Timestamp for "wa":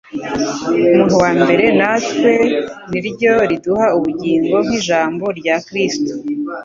1.23-1.31